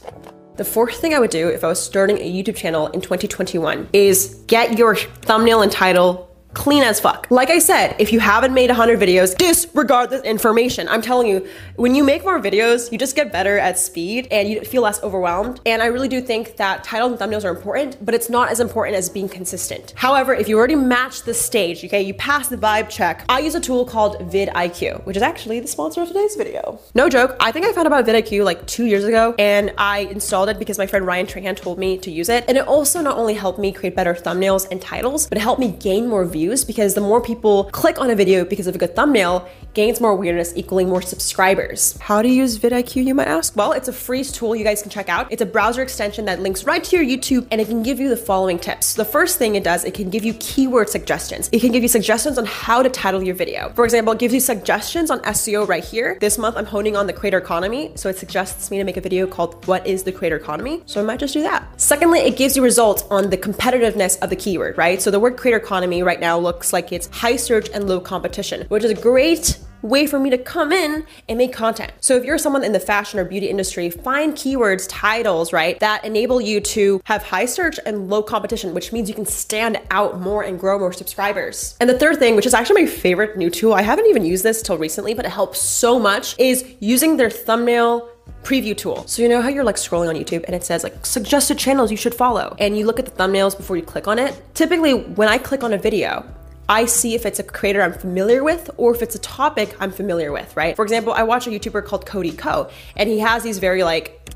The 0.57 0.65
fourth 0.65 0.97
thing 0.97 1.13
I 1.13 1.19
would 1.19 1.31
do 1.31 1.49
if 1.49 1.65
I 1.65 1.69
was 1.69 1.83
starting 1.83 2.17
a 2.19 2.33
YouTube 2.33 2.57
channel 2.57 2.87
in 2.89 3.03
2021 3.03 3.91
is 3.93 4.43
get 4.47 4.79
your 4.79 4.97
thumbnail 4.97 5.61
and 5.61 5.71
title 5.71 6.35
clean 6.57 6.83
as 6.83 6.99
fuck. 6.99 7.27
Like 7.31 7.51
I 7.51 7.59
said, 7.59 7.95
if 7.99 8.15
you 8.15 8.19
haven't 8.19 8.55
made 8.55 8.71
100 8.71 8.99
videos, 8.99 9.37
disregard 9.37 10.09
this 10.09 10.23
information. 10.23 10.89
I'm 10.89 11.03
telling 11.03 11.29
you, 11.29 11.47
when 11.77 11.95
you 11.95 12.03
make 12.03 12.25
more 12.25 12.41
videos, 12.41 12.91
you 12.91 12.97
just 12.97 13.15
get 13.15 13.31
better 13.31 13.59
at 13.59 13.79
speed 13.79 14.27
and 14.31 14.49
you 14.49 14.63
feel 14.63 14.81
less 14.81 15.03
overwhelmed. 15.03 15.61
And 15.67 15.83
I 15.83 15.87
really 15.87 16.09
do 16.09 16.23
think 16.23 16.57
that 16.57 16.83
titles 16.83 17.13
and 17.13 17.21
thumbnails 17.21 17.45
are 17.45 17.55
important, 17.55 18.03
but 18.03 18.15
it's 18.15 18.31
not 18.31 18.49
as 18.49 18.59
important 18.59 18.97
as 18.97 19.11
being 19.11 19.29
consistent. 19.29 19.93
However, 19.97 20.33
if 20.33 20.49
you 20.49 20.57
already 20.57 20.77
match 20.77 21.23
the 21.25 21.35
stage, 21.35 21.85
okay, 21.85 22.01
you 22.01 22.15
pass 22.15 22.49
the 22.49 22.57
vibe 22.57 22.89
check, 22.89 23.27
I 23.29 23.41
use 23.41 23.55
a 23.55 23.61
tool 23.61 23.85
called 23.85 24.17
vidIQ, 24.31 25.05
which 25.05 25.19
is 25.19 25.23
actually 25.23 25.61
the 25.61 25.69
sponsor 25.69 26.01
of 26.01 26.09
today's 26.09 26.37
video. 26.37 26.81
No 26.95 27.11
joke, 27.11 27.37
I 27.39 27.53
think 27.53 27.67
I 27.67 27.73
found 27.75 27.87
about 27.87 28.07
vidIQ 28.07 28.47
like 28.47 28.67
two 28.67 28.87
years 28.87 29.05
ago 29.05 29.35
and 29.39 29.75
I 29.77 29.99
installed 29.99 30.49
it 30.49 30.59
because 30.59 30.79
my 30.79 30.87
friend 30.87 31.07
Ryan 31.07 31.27
Trahan 31.27 31.55
told 31.55 31.79
me 31.79 31.99
to 31.99 32.11
use 32.11 32.31
it. 32.31 32.47
And 32.49 32.57
it 32.57 32.67
also 32.67 33.03
not 33.03 33.19
only 33.19 33.35
helped 33.35 33.59
me 33.59 33.73
create 33.73 33.95
better 33.95 34.15
thumbnails 34.15 34.67
and 34.71 34.81
titles, 34.81 35.27
but 35.27 35.37
it 35.37 35.43
helped 35.43 35.61
me 35.61 35.71
gain 35.71 36.09
more 36.09 36.25
views 36.25 36.46
views 36.47 36.65
because 36.65 36.95
the 36.95 37.01
more 37.01 37.21
people 37.21 37.65
click 37.73 37.99
on 38.01 38.11
a 38.11 38.15
video 38.15 38.45
because 38.45 38.67
of 38.67 38.75
a 38.75 38.79
good 38.79 38.95
thumbnail, 38.95 39.49
gains 39.75 40.01
more 40.01 40.13
awareness, 40.13 40.57
equaling 40.57 40.89
more 40.89 41.03
subscribers. 41.03 41.99
How 42.01 42.23
to 42.23 42.29
use 42.29 42.59
vidIQ, 42.59 43.05
you 43.05 43.15
might 43.15 43.29
ask? 43.29 43.55
Well, 43.57 43.73
it's 43.73 43.89
a 43.89 43.93
free 43.93 44.25
tool 44.25 44.57
you 44.57 44.65
guys 44.65 44.81
can 44.81 44.91
check 44.91 45.09
out. 45.09 45.31
It's 45.31 45.43
a 45.43 45.47
browser 45.47 45.83
extension 45.83 46.25
that 46.27 46.41
links 46.41 46.65
right 46.65 46.83
to 46.85 46.97
your 46.97 47.05
YouTube 47.05 47.47
and 47.51 47.61
it 47.61 47.67
can 47.67 47.83
give 47.83 48.01
you 48.01 48.09
the 48.09 48.17
following 48.17 48.59
tips. 48.59 48.95
The 48.95 49.05
first 49.05 49.39
thing 49.39 49.55
it 49.57 49.65
does, 49.65 49.85
it 49.85 49.93
can 49.93 50.09
give 50.09 50.25
you 50.25 50.35
keyword 50.35 50.89
suggestions. 50.89 51.51
It 51.53 51.61
can 51.61 51.73
give 51.73 51.83
you 51.83 51.89
suggestions 51.89 52.39
on 52.39 52.47
how 52.47 52.83
to 52.83 52.89
title 52.89 53.23
your 53.23 53.35
video. 53.35 53.71
For 53.75 53.85
example, 53.85 54.13
it 54.15 54.19
gives 54.19 54.33
you 54.33 54.41
suggestions 54.41 55.11
on 55.11 55.21
SEO 55.21 55.69
right 55.69 55.85
here. 55.85 56.17
This 56.21 56.39
month, 56.39 56.57
I'm 56.57 56.65
honing 56.65 56.97
on 56.97 57.07
the 57.07 57.13
creator 57.13 57.39
economy. 57.39 57.93
So 57.97 58.09
it 58.09 58.17
suggests 58.17 58.71
me 58.71 58.79
to 58.79 58.85
make 58.85 58.97
a 58.97 59.01
video 59.01 59.27
called 59.27 59.67
What 59.67 59.87
is 59.87 60.05
the 60.05 60.13
Creator 60.13 60.37
Economy? 60.37 60.83
So 60.87 61.01
I 61.01 61.05
might 61.05 61.21
just 61.21 61.35
do 61.35 61.43
that. 61.43 61.69
Secondly, 61.79 62.21
it 62.21 62.37
gives 62.37 62.57
you 62.57 62.63
results 62.63 63.03
on 63.11 63.31
the 63.31 63.37
competitiveness 63.37 64.19
of 64.23 64.31
the 64.31 64.37
keyword, 64.37 64.79
right? 64.79 65.03
So 65.03 65.11
the 65.11 65.21
word 65.21 65.37
creator 65.37 65.59
economy 65.59 66.03
right 66.03 66.21
now 66.21 66.36
looks 66.39 66.73
like 66.73 66.93
it's 66.93 67.09
high 67.09 67.37
search 67.37 67.69
and 67.73 67.89
low 67.89 68.01
competition, 68.01 68.67
which 68.69 68.85
is 68.85 68.91
a 68.91 68.95
great 68.95 69.59
way 69.83 70.07
for 70.07 70.19
me 70.19 70.31
to 70.31 70.39
come 70.39 70.73
in 70.73 71.07
and 71.29 71.39
make 71.39 71.53
content. 71.53 71.93
So 72.01 72.17
if 72.17 72.25
you're 72.25 72.39
someone 72.39 72.65
in 72.65 72.73
the 72.73 72.81
fashion 72.81 73.21
or 73.21 73.25
beauty 73.25 73.49
industry, 73.49 73.91
find 73.91 74.35
keywords, 74.35 74.87
titles, 74.89 75.53
right, 75.53 75.79
that 75.81 76.05
enable 76.05 76.41
you 76.41 76.61
to 76.61 77.01
have 77.05 77.23
high 77.23 77.47
search 77.47 77.79
and 77.87 78.09
low 78.09 78.23
competition, 78.23 78.75
which 78.75 78.93
means 78.93 79.09
you 79.09 79.15
can 79.15 79.27
stand 79.27 79.81
out 79.91 80.21
more 80.21 80.43
and 80.43 80.59
grow 80.59 80.79
more 80.79 80.93
subscribers. 80.93 81.77
And 81.81 81.89
the 81.89 81.99
third 81.99 82.19
thing, 82.19 82.37
which 82.37 82.47
is 82.47 82.55
actually 82.55 82.83
my 82.85 82.91
favorite 82.91 83.37
new 83.37 83.51
tool, 83.51 83.75
I 83.75 83.83
haven't 83.83 84.07
even 84.07 84.25
used 84.25 84.45
this 84.45 84.63
till 84.63 84.79
recently, 84.79 85.15
but 85.15 85.25
it 85.25 85.31
helps 85.31 85.61
so 85.61 85.99
much, 85.99 86.35
is 86.39 86.65
using 86.81 87.17
their 87.17 87.31
thumbnail 87.31 88.09
preview 88.47 88.77
tool. 88.77 89.05
So 89.09 89.23
you 89.23 89.29
know 89.29 89.43
how 89.43 89.49
you're 89.49 89.65
like 89.65 89.75
scrolling 89.77 90.09
on 90.09 90.15
YouTube 90.15 90.45
and 90.45 90.55
it 90.55 90.63
says 90.63 90.85
like 90.85 91.05
suggested 91.05 91.59
channels 91.59 91.91
you 91.91 91.97
should 91.97 92.15
follow 92.15 92.55
and 92.61 92.79
you 92.79 92.87
look 92.87 93.01
at 93.01 93.05
the 93.05 93.11
thumbnails 93.11 93.57
before 93.57 93.77
you 93.77 93.83
click 93.83 94.07
on 94.07 94.21
it. 94.21 94.41
Typically 94.55 94.95
when 94.95 95.29
I 95.29 95.37
click 95.37 95.65
on 95.65 95.73
a 95.73 95.79
video, 95.79 96.25
I 96.69 96.87
see 96.87 97.17
if 97.17 97.27
it's 97.27 97.41
a 97.41 97.43
creator 97.43 97.83
I'm 97.83 97.93
familiar 97.93 98.45
with 98.45 98.71
or 98.77 98.95
if 98.95 99.03
it's 99.03 99.17
a 99.17 99.19
topic 99.19 99.77
I'm 99.81 99.91
familiar 99.91 100.31
with, 100.31 100.57
right? 100.57 100.77
For 100.77 100.85
example, 100.85 101.13
I 101.13 101.25
watch 101.25 101.49
a 101.49 101.51
YouTuber 101.51 101.85
called 101.85 102.07
Cody 102.07 102.31
Ko 102.31 102.71
and 102.97 103.09
he 103.09 103.19
has 103.19 103.43
these 103.43 103.59
very 103.59 103.83
like 103.83 104.31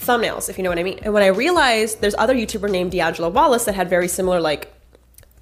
thumbnails, 0.00 0.48
if 0.48 0.56
you 0.56 0.64
know 0.64 0.70
what 0.70 0.78
I 0.78 0.82
mean. 0.82 1.00
And 1.02 1.12
when 1.12 1.22
I 1.22 1.26
realized 1.26 2.00
there's 2.00 2.14
other 2.16 2.34
YouTuber 2.34 2.70
named 2.70 2.92
D'Angelo 2.92 3.28
Wallace 3.28 3.66
that 3.66 3.74
had 3.74 3.90
very 3.90 4.08
similar 4.08 4.40
like 4.40 4.71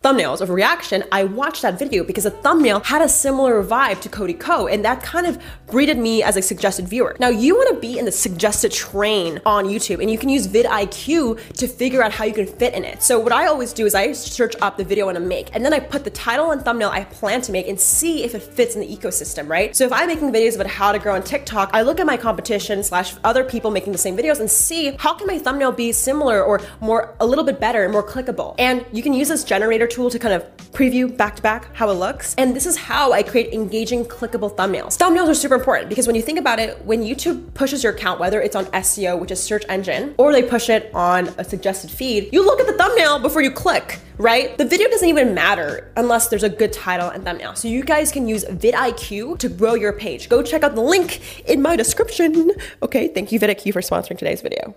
thumbnails 0.03 0.41
of 0.41 0.49
reaction, 0.49 1.05
I 1.13 1.25
watched 1.25 1.63
that 1.63 1.79
video 1.79 2.05
because 2.05 2.25
the 2.25 2.31
thumbnail 2.31 2.81
had 2.81 3.03
a 3.03 3.09
similar 3.09 3.63
vibe 3.63 4.01
to 4.01 4.09
Cody 4.09 4.33
Ko, 4.33 4.67
and 4.67 4.85
that 4.85 5.03
kind 5.03 5.27
of 5.27 5.39
greeted 5.67 5.99
me 5.99 6.23
as 6.23 6.37
a 6.37 6.43
suggested 6.43 6.89
viewer. 6.89 7.17
Now, 7.21 7.29
you 7.29 7.55
want 7.55 7.75
to 7.75 7.81
be 7.81 7.99
in 7.99 8.07
the 8.07 8.13
suggested 8.13 8.73
train 8.73 9.41
on 9.45 9.67
YouTube, 9.67 10.01
and 10.01 10.11
you 10.11 10.17
can 10.17 10.31
use 10.31 10.47
vidIQ 10.47 11.55
to 11.55 11.69
figure 11.69 12.03
out 12.03 12.13
how 12.13 12.25
you 12.25 12.33
can 12.33 12.47
fit 12.47 12.75
in 12.75 12.85
it. 12.85 13.03
So, 13.03 13.19
what 13.19 13.33
I 13.33 13.47
always 13.47 13.73
do 13.73 13.85
is 13.85 13.95
I 13.95 14.13
search 14.13 14.57
up 14.63 14.79
the 14.79 14.85
video 14.85 15.05
I 15.05 15.07
want 15.07 15.19
to 15.19 15.25
make, 15.25 15.55
and 15.55 15.65
then 15.65 15.75
I 15.75 15.81
put 15.81 16.05
the 16.05 16.11
title 16.11 16.53
and 16.53 16.63
thumbnail 16.63 16.89
I 16.89 17.05
plan 17.05 17.43
to 17.43 17.53
make 17.53 17.69
and 17.69 17.79
see 17.79 18.25
if 18.25 18.35
it 18.35 18.43
fits 18.43 18.75
in 18.75 18.81
the 18.81 18.89
ecosystem, 18.89 19.49
right? 19.49 19.77
So, 19.77 19.85
if 19.85 19.93
I'm 19.93 20.07
making 20.07 20.33
videos 20.33 20.55
about 20.55 20.69
how 20.69 20.93
to 20.93 20.99
grow 20.99 21.15
on 21.15 21.23
TikTok, 21.23 21.71
I 21.75 21.83
look 21.83 22.01
at 22.01 22.07
my 22.07 22.17
competition 22.17 22.83
slash 22.83 23.15
other 23.23 23.45
people 23.45 23.71
making 23.71 23.93
the 23.93 23.99
same 23.99 24.17
videos 24.17 24.41
and 24.41 24.51
see 24.51 24.93
how 24.99 25.13
can 25.13 25.27
my 25.27 25.39
thumbnail 25.39 25.73
be 25.73 25.93
similar 25.93 26.43
or 26.43 26.63
more, 26.81 27.15
a 27.21 27.27
little 27.27 27.45
bit 27.45 27.61
better 27.61 27.85
and 27.85 27.93
more 27.93 28.07
clickable. 28.07 28.55
And 28.59 28.85
you 28.93 29.03
can 29.03 29.13
use 29.13 29.29
this 29.29 29.45
generator 29.45 29.90
tool 29.91 30.11
to 30.11 30.19
kind 30.19 30.35
of 30.35 30.45
preview 30.73 31.15
back 31.15 31.37
to 31.37 31.43
back 31.43 31.75
how 31.75 31.91
it 31.91 31.95
looks. 31.95 32.35
And 32.37 32.55
this 32.55 32.67
is 32.67 32.77
how 32.77 33.13
I 33.13 33.23
create 33.23 33.53
engaging, 33.53 34.05
clickable 34.05 34.55
thumbnails. 34.55 34.97
Thumbnails 34.97 35.29
are 35.29 35.35
super 35.35 35.55
important 35.55 35.89
because 35.89 36.07
when 36.07 36.17
you 36.17 36.23
think 36.23 36.39
about 36.39 36.59
it, 36.59 36.85
when 36.85 37.03
YouTube 37.03 37.53
pushes 37.55 37.83
your 37.83 37.93
account, 37.93 38.21
whether 38.21 38.41
it's 38.41 38.57
on 38.57 38.67
SEO, 38.67 39.19
which 39.19 39.31
is 39.31 39.43
search 39.43 39.65
engine, 39.69 40.15
or 40.17 40.33
they 40.33 40.43
push 40.43 40.69
it 40.69 40.91
on 40.95 41.29
a 41.39 41.45
suggested 41.45 41.91
feed, 41.91 42.29
you 42.33 42.45
look 42.45 42.61
at 42.61 42.67
the 42.67 42.73
thumbnail 42.75 43.19
before 43.19 43.43
you 43.43 43.51
click, 43.51 43.99
right? 44.17 44.57
The 44.57 44.65
video 44.65 44.89
doesn't 44.89 45.09
even 45.09 45.35
matter 45.35 45.93
unless 45.97 46.29
there's 46.29 46.45
a 46.45 46.49
good 46.49 46.73
title 46.73 47.09
and 47.09 47.25
thumbnail. 47.25 47.57
So 47.57 47.69
you 47.69 47.83
guys 47.83 48.13
can 48.13 48.29
use 48.29 48.45
vidIQ 48.45 49.39
to 49.39 49.49
grow 49.49 49.75
your 49.75 49.93
page. 49.93 50.29
Go 50.29 50.43
check 50.43 50.63
out 50.63 50.75
the 50.75 50.83
link 50.83 51.49
in 51.49 51.61
my 51.61 51.77
description. 51.77 52.53
Okay, 52.83 53.09
thank 53.09 53.33
you 53.33 53.41
vidIQ 53.41 53.73
for 53.73 53.81
sponsoring 53.81 54.19
today's 54.19 54.41
video. 54.41 54.75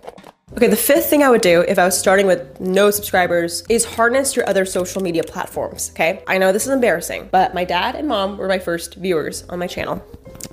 Okay, 0.56 0.68
the 0.68 0.76
fifth 0.76 1.06
thing 1.06 1.24
I 1.24 1.30
would 1.30 1.40
do 1.40 1.62
if 1.62 1.80
I 1.80 1.84
was 1.84 1.98
starting 1.98 2.28
with 2.28 2.60
no 2.60 2.92
subscribers 2.92 3.64
is 3.68 3.84
harness 3.84 4.36
your 4.36 4.48
other 4.48 4.64
social 4.64 5.02
media 5.02 5.24
platforms. 5.24 5.90
Okay, 5.90 6.22
I 6.28 6.38
know 6.38 6.52
this 6.52 6.64
is 6.64 6.72
embarrassing, 6.72 7.28
but 7.32 7.54
my 7.54 7.64
dad 7.64 7.96
and 7.96 8.06
mom 8.06 8.38
were 8.38 8.46
my 8.46 8.60
first 8.60 8.94
viewers 8.94 9.42
on 9.48 9.58
my 9.58 9.66
channel. 9.66 10.00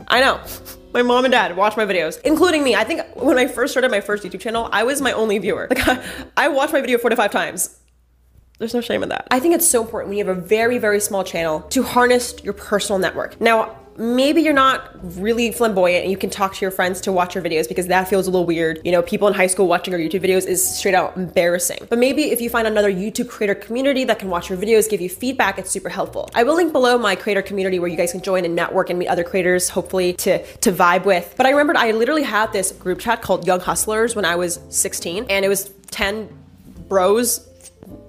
I 0.08 0.20
know. 0.22 0.42
My 0.92 1.04
mom 1.04 1.26
and 1.26 1.32
dad 1.32 1.56
watch 1.56 1.78
my 1.78 1.86
videos, 1.86 2.20
including 2.22 2.64
me. 2.64 2.74
I 2.74 2.84
think 2.84 3.04
when 3.16 3.38
I 3.38 3.46
first 3.46 3.74
started 3.74 3.92
my 3.92 4.02
first 4.02 4.24
YouTube 4.24 4.40
channel, 4.40 4.70
I 4.72 4.84
was 4.84 5.02
my 5.02 5.12
only 5.12 5.38
viewer. 5.38 5.68
Like, 5.70 5.88
I, 5.88 6.04
I 6.38 6.48
watched 6.48 6.74
my 6.74 6.82
video 6.82 6.98
four 6.98 7.12
to 7.12 7.16
five 7.16 7.32
times. 7.32 7.80
There's 8.58 8.74
no 8.74 8.82
shame 8.82 9.04
in 9.04 9.10
that. 9.10 9.28
I 9.30 9.40
think 9.40 9.54
it's 9.54 9.68
so 9.68 9.82
important 9.82 10.10
when 10.10 10.18
you 10.18 10.26
have 10.26 10.36
a 10.36 10.42
very, 10.42 10.80
very 10.80 11.00
small 11.00 11.24
channel 11.24 11.62
to 11.70 11.84
harness 11.84 12.44
your 12.44 12.54
personal 12.54 12.98
network. 12.98 13.40
Now, 13.40 13.78
maybe 14.02 14.42
you're 14.42 14.52
not 14.52 14.90
really 15.22 15.52
flamboyant 15.52 16.04
and 16.04 16.12
you 16.12 16.18
can 16.18 16.32
talk 16.32 16.56
to 16.56 16.62
your 16.62 16.72
friends 16.72 17.00
to 17.02 17.12
watch 17.12 17.36
your 17.36 17.44
videos 17.44 17.68
because 17.68 17.86
that 17.88 18.08
feels 18.08 18.26
a 18.26 18.32
little 18.32 18.48
weird. 18.48 18.82
You 18.84 18.92
know, 18.92 19.04
people 19.04 19.28
in 19.28 19.36
high 19.36 19.48
school 19.48 19.68
watching 19.68 19.92
your 19.92 20.02
YouTube 20.02 20.26
videos 20.26 20.48
is 20.48 20.78
straight 20.78 20.96
out 20.96 21.16
embarrassing. 21.16 21.86
But 21.88 22.00
maybe 22.00 22.32
if 22.32 22.42
you 22.42 22.50
find 22.50 22.68
another 22.68 22.92
YouTube 22.92 23.30
creator 23.30 23.54
community 23.54 24.04
that 24.06 24.18
can 24.18 24.30
watch 24.30 24.50
your 24.50 24.58
videos, 24.58 24.90
give 24.90 25.02
you 25.02 25.10
feedback, 25.10 25.60
it's 25.60 25.70
super 25.70 25.90
helpful. 25.90 26.30
I 26.34 26.42
will 26.44 26.56
link 26.56 26.74
below 26.74 26.98
my 26.98 27.16
creator 27.16 27.44
community 27.44 27.78
where 27.78 27.90
you 27.90 27.98
guys 27.98 28.12
can 28.12 28.22
join 28.22 28.44
and 28.44 28.56
network 28.56 28.90
and 28.90 28.98
meet 28.98 29.08
other 29.08 29.24
creators, 29.24 29.70
hopefully 29.70 30.14
to, 30.14 30.44
to 30.58 30.72
vibe 30.72 31.06
with. 31.06 31.36
But 31.38 31.46
I 31.46 31.52
remembered 31.52 31.76
I 31.76 31.92
literally 31.92 32.24
had 32.24 32.52
this 32.52 32.72
group 32.72 33.00
chat 33.00 33.22
called 33.22 33.46
Young 33.46 33.60
Hustlers 33.60 34.16
when 34.16 34.26
I 34.26 34.36
was 34.36 34.60
16 34.70 35.28
and 35.30 35.46
it 35.46 35.48
was 35.48 35.72
10 35.92 36.28
bros 36.90 37.48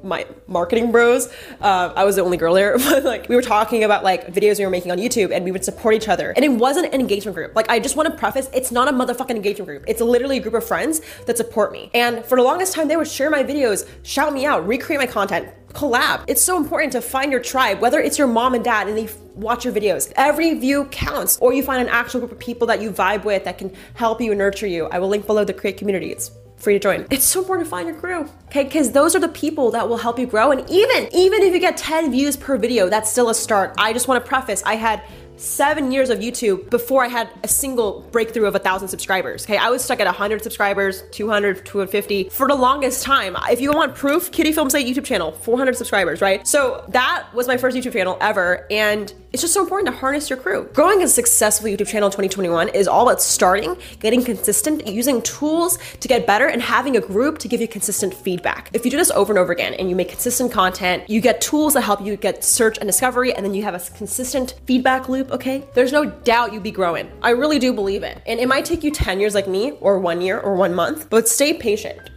my 0.02 0.26
marketing 0.46 0.92
bros. 0.92 1.28
Uh, 1.60 1.92
I 1.94 2.04
was 2.04 2.16
the 2.16 2.22
only 2.22 2.36
girl 2.36 2.54
there, 2.54 2.78
but 2.90 3.04
like 3.04 3.28
we 3.28 3.36
were 3.36 3.42
talking 3.42 3.84
about 3.84 4.04
like 4.04 4.28
videos 4.28 4.58
we 4.58 4.64
were 4.64 4.70
making 4.70 4.90
on 4.90 4.98
YouTube 4.98 5.34
and 5.34 5.44
we 5.44 5.52
would 5.52 5.64
support 5.64 5.94
each 5.94 6.08
other. 6.08 6.32
And 6.32 6.44
it 6.44 6.50
wasn't 6.50 6.92
an 6.92 7.00
engagement 7.00 7.34
group. 7.34 7.54
Like 7.54 7.70
I 7.70 7.78
just 7.78 7.96
want 7.96 8.10
to 8.10 8.16
preface, 8.16 8.48
it's 8.52 8.72
not 8.72 8.88
a 8.88 8.92
motherfucking 8.92 9.30
engagement 9.30 9.66
group. 9.66 9.84
It's 9.86 10.00
literally 10.00 10.38
a 10.38 10.40
group 10.40 10.54
of 10.54 10.64
friends 10.64 11.00
that 11.26 11.36
support 11.36 11.72
me. 11.72 11.90
And 11.94 12.24
for 12.24 12.36
the 12.36 12.42
longest 12.42 12.74
time, 12.74 12.88
they 12.88 12.96
would 12.96 13.08
share 13.08 13.30
my 13.30 13.42
videos, 13.44 13.88
shout 14.02 14.32
me 14.32 14.46
out, 14.46 14.66
recreate 14.66 15.00
my 15.00 15.06
content, 15.06 15.48
collab. 15.72 16.24
It's 16.26 16.42
so 16.42 16.56
important 16.56 16.92
to 16.92 17.00
find 17.00 17.32
your 17.32 17.40
tribe, 17.40 17.80
whether 17.80 18.00
it's 18.00 18.18
your 18.18 18.26
mom 18.26 18.54
and 18.54 18.64
dad 18.64 18.88
and 18.88 18.96
they 18.96 19.08
watch 19.34 19.64
your 19.64 19.72
videos. 19.72 20.12
Every 20.16 20.54
view 20.54 20.84
counts, 20.86 21.38
or 21.38 21.52
you 21.52 21.62
find 21.62 21.80
an 21.80 21.88
actual 21.88 22.20
group 22.20 22.32
of 22.32 22.38
people 22.38 22.66
that 22.66 22.80
you 22.82 22.90
vibe 22.90 23.24
with 23.24 23.44
that 23.44 23.58
can 23.58 23.74
help 23.94 24.20
you 24.20 24.32
and 24.32 24.38
nurture 24.38 24.66
you. 24.66 24.86
I 24.86 24.98
will 24.98 25.08
link 25.08 25.26
below 25.26 25.44
the 25.44 25.54
create 25.54 25.78
community. 25.78 26.12
It's 26.12 26.30
free 26.62 26.74
to 26.74 26.78
join. 26.78 27.06
It's 27.10 27.24
so 27.24 27.40
important 27.40 27.66
to 27.66 27.70
find 27.70 27.88
your 27.88 27.96
crew, 27.96 28.28
okay? 28.46 28.64
Because 28.64 28.92
those 28.92 29.16
are 29.16 29.18
the 29.18 29.28
people 29.28 29.72
that 29.72 29.88
will 29.88 29.96
help 29.96 30.18
you 30.18 30.26
grow. 30.26 30.52
And 30.52 30.68
even 30.70 31.08
even 31.12 31.42
if 31.42 31.52
you 31.52 31.60
get 31.60 31.76
10 31.76 32.12
views 32.12 32.36
per 32.36 32.56
video, 32.56 32.88
that's 32.88 33.10
still 33.10 33.30
a 33.30 33.34
start. 33.34 33.74
I 33.78 33.92
just 33.92 34.06
want 34.06 34.24
to 34.24 34.28
preface, 34.28 34.62
I 34.64 34.76
had 34.76 35.02
seven 35.36 35.90
years 35.90 36.08
of 36.08 36.20
YouTube 36.20 36.70
before 36.70 37.04
I 37.04 37.08
had 37.08 37.28
a 37.42 37.48
single 37.48 38.02
breakthrough 38.12 38.46
of 38.46 38.54
a 38.54 38.60
thousand 38.60 38.88
subscribers. 38.88 39.44
Okay, 39.44 39.56
I 39.56 39.70
was 39.70 39.82
stuck 39.82 39.98
at 39.98 40.06
100 40.06 40.42
subscribers, 40.42 41.02
200, 41.10 41.66
250 41.66 42.28
for 42.28 42.46
the 42.46 42.54
longest 42.54 43.02
time. 43.02 43.36
If 43.50 43.60
you 43.60 43.72
want 43.72 43.96
proof, 43.96 44.30
Kitty 44.30 44.52
Films 44.52 44.74
YouTube 44.74 45.04
channel, 45.04 45.32
400 45.32 45.76
subscribers, 45.76 46.20
right? 46.20 46.46
So 46.46 46.84
that 46.90 47.26
was 47.34 47.48
my 47.48 47.56
first 47.56 47.76
YouTube 47.76 47.92
channel 47.92 48.16
ever, 48.20 48.66
and 48.70 49.12
it's 49.32 49.40
just 49.40 49.54
so 49.54 49.62
important 49.62 49.86
to 49.92 49.98
harness 49.98 50.28
your 50.28 50.38
crew. 50.38 50.68
Growing 50.74 51.02
a 51.02 51.08
successful 51.08 51.68
YouTube 51.68 51.86
channel 51.86 52.08
in 52.08 52.12
2021 52.12 52.68
is 52.70 52.86
all 52.86 53.08
about 53.08 53.22
starting, 53.22 53.76
getting 54.00 54.22
consistent, 54.22 54.86
using 54.86 55.22
tools 55.22 55.78
to 56.00 56.08
get 56.08 56.26
better, 56.26 56.46
and 56.46 56.60
having 56.60 56.96
a 56.96 57.00
group 57.00 57.38
to 57.38 57.48
give 57.48 57.60
you 57.60 57.66
consistent 57.66 58.12
feedback. 58.12 58.70
If 58.74 58.84
you 58.84 58.90
do 58.90 58.96
this 58.96 59.10
over 59.10 59.32
and 59.32 59.38
over 59.38 59.52
again 59.52 59.74
and 59.74 59.88
you 59.88 59.96
make 59.96 60.10
consistent 60.10 60.52
content, 60.52 61.08
you 61.08 61.20
get 61.20 61.40
tools 61.40 61.74
that 61.74 61.80
help 61.80 62.02
you 62.02 62.16
get 62.16 62.44
search 62.44 62.76
and 62.78 62.86
discovery, 62.86 63.32
and 63.32 63.44
then 63.44 63.54
you 63.54 63.62
have 63.62 63.74
a 63.74 63.80
consistent 63.96 64.54
feedback 64.66 65.08
loop, 65.08 65.30
okay? 65.30 65.64
There's 65.74 65.92
no 65.92 66.04
doubt 66.04 66.52
you'll 66.52 66.62
be 66.62 66.70
growing. 66.70 67.10
I 67.22 67.30
really 67.30 67.58
do 67.58 67.72
believe 67.72 68.02
it. 68.02 68.20
And 68.26 68.38
it 68.38 68.48
might 68.48 68.64
take 68.64 68.84
you 68.84 68.90
10 68.90 69.18
years 69.18 69.34
like 69.34 69.48
me, 69.48 69.72
or 69.80 69.98
one 69.98 70.20
year, 70.20 70.40
or 70.40 70.54
one 70.54 70.74
month, 70.74 71.08
but 71.08 71.28
stay 71.28 71.54
patient. 71.54 72.10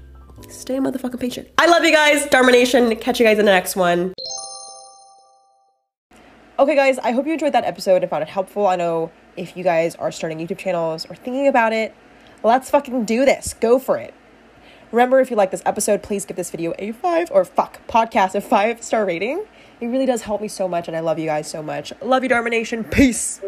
Stay 0.49 0.77
motherfucking 0.77 1.19
patient. 1.19 1.47
I 1.57 1.67
love 1.67 1.83
you 1.83 1.91
guys. 1.91 2.25
Dharma 2.27 2.51
Nation. 2.51 2.95
Catch 2.97 3.19
you 3.19 3.25
guys 3.25 3.39
in 3.39 3.45
the 3.45 3.51
next 3.51 3.75
one. 3.75 4.13
Okay, 6.57 6.73
guys, 6.73 6.97
I 6.99 7.11
hope 7.11 7.27
you 7.27 7.33
enjoyed 7.33 7.51
that 7.51 7.65
episode 7.65 8.01
and 8.01 8.09
found 8.09 8.23
it 8.23 8.29
helpful. 8.29 8.65
I 8.65 8.77
know 8.77 9.11
if 9.35 9.57
you 9.57 9.63
guys 9.63 9.93
are 9.95 10.09
starting 10.09 10.37
YouTube 10.39 10.57
channels 10.57 11.05
or 11.09 11.13
thinking 11.13 11.47
about 11.47 11.73
it, 11.73 11.93
let's 12.43 12.69
fucking 12.69 13.03
do 13.03 13.25
this. 13.25 13.53
Go 13.59 13.77
for 13.77 13.97
it. 13.97 14.13
Remember, 14.93 15.19
if 15.19 15.29
you 15.29 15.35
like 15.35 15.51
this 15.51 15.61
episode, 15.65 16.01
please 16.01 16.23
give 16.23 16.37
this 16.37 16.51
video 16.51 16.73
a 16.79 16.93
five 16.93 17.29
or 17.29 17.43
fuck 17.43 17.85
podcast 17.87 18.35
a 18.35 18.41
five 18.41 18.81
star 18.81 19.05
rating. 19.05 19.43
It 19.81 19.87
really 19.87 20.05
does 20.05 20.21
help 20.21 20.39
me 20.39 20.47
so 20.47 20.65
much, 20.65 20.87
and 20.87 20.95
I 20.95 21.01
love 21.01 21.19
you 21.19 21.25
guys 21.25 21.49
so 21.49 21.61
much. 21.61 21.91
Love 22.01 22.23
you, 22.23 22.29
Dharma 22.29 22.49
Nation. 22.49 22.85
Peace. 22.85 23.41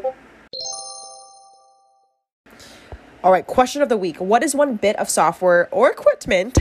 All 3.23 3.31
right, 3.31 3.47
question 3.47 3.81
of 3.81 3.87
the 3.87 3.95
week. 3.95 4.17
What 4.17 4.43
is 4.43 4.53
one 4.53 4.75
bit 4.75 4.97
of 4.97 5.09
software 5.09 5.69
or 5.71 5.89
equipment 5.89 6.57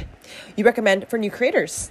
you 0.54 0.64
recommend 0.64 1.08
for 1.08 1.18
new 1.18 1.30
creators? 1.30 1.90